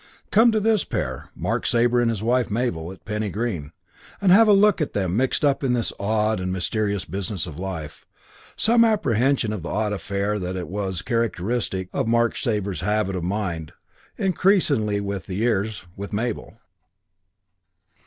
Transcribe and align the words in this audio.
Come 0.31 0.51
to 0.51 0.59
this 0.59 0.83
pair, 0.83 1.29
Mark 1.35 1.67
Sabre 1.67 2.01
and 2.01 2.09
his 2.09 2.23
wife 2.23 2.49
Mabel, 2.49 2.91
at 2.91 3.05
Penny 3.05 3.29
Green, 3.29 3.71
and 4.19 4.31
have 4.31 4.47
a 4.47 4.51
look 4.51 4.81
at 4.81 4.93
them 4.93 5.15
mixed 5.15 5.45
up 5.45 5.63
in 5.63 5.73
this 5.73 5.93
odd 5.99 6.39
and 6.39 6.51
mysterious 6.51 7.05
business 7.05 7.45
of 7.45 7.59
life. 7.59 8.03
Some 8.55 8.83
apprehension 8.83 9.53
of 9.53 9.61
the 9.61 9.69
odd 9.69 9.93
affair 9.93 10.39
that 10.39 10.55
it 10.55 10.67
was 10.69 10.93
was 10.95 11.01
characteristic 11.03 11.87
of 11.93 12.07
Mark 12.07 12.35
Sabre's 12.35 12.81
habit 12.81 13.15
of 13.15 13.23
mind, 13.23 13.73
increasingly 14.17 14.99
with 15.01 15.27
the 15.27 15.35
years, 15.35 15.85
with 15.95 16.13
Mabel. 16.13 16.57